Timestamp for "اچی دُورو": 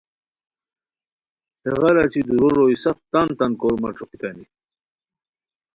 2.03-2.49